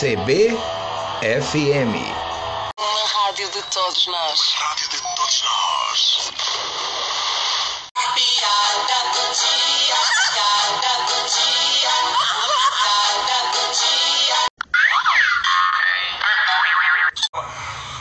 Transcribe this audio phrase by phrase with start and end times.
[0.00, 1.92] CBFM.
[2.78, 4.54] Uma rádio de todos nós.
[4.54, 6.30] Rádio de todos nós.
[8.14, 10.00] Piada do dia,
[10.32, 11.92] piada do dia,
[12.80, 14.40] piada do dia.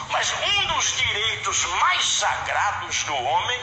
[0.09, 3.61] Mas um dos direitos mais sagrados do homem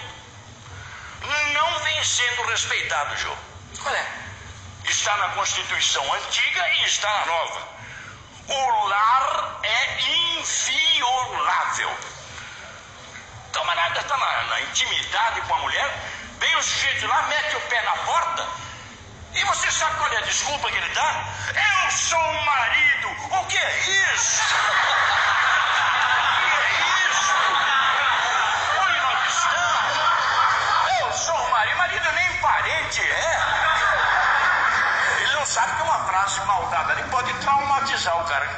[1.54, 3.34] não vem sendo respeitado, Jô.
[3.82, 4.06] Qual é?
[4.84, 7.76] Está na Constituição antiga e está na nova.
[8.48, 11.90] O lar é inviolável.
[13.48, 15.90] O camarada está na, na intimidade com a mulher,
[16.38, 18.46] vem o sujeito lá, mete o pé na porta,
[19.34, 21.24] e você sabe qual é a desculpa que ele dá?
[21.84, 23.08] Eu sou o marido!
[23.32, 23.78] O que é
[24.14, 24.42] isso?
[26.16, 27.32] O que é isso?
[28.80, 31.00] Onde nós estamos?
[31.00, 33.40] Eu sou o marido, marido nem parente é.
[35.20, 38.15] Ele não sabe que uma frase mal dada ali pode traumatizar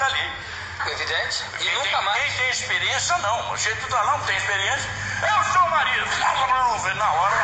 [0.09, 0.33] ali.
[0.87, 1.45] Evidente.
[1.55, 2.23] E Quem nunca tem, mais.
[2.23, 3.51] Quem tem experiência, não.
[3.53, 4.89] O jeito lá, não tem experiência.
[5.23, 6.07] Eu sou o marido.
[6.95, 7.37] Na hora.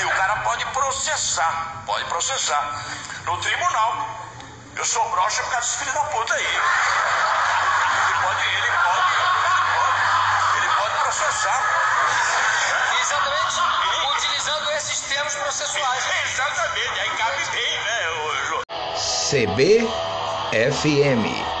[0.00, 1.82] E o cara pode processar.
[1.86, 2.84] Pode processar.
[3.24, 4.08] No tribunal.
[4.76, 6.44] Eu sou broxa por causa desse filho da puta aí.
[6.44, 6.60] Ele
[8.22, 11.60] pode, ele pode, ele pode, ele pode processar.
[13.00, 13.60] Exatamente.
[14.16, 16.04] Utilizando esses termos processuais.
[16.24, 18.62] Exatamente, aí cabe bem, né, ô,
[20.52, 21.55] CBFM.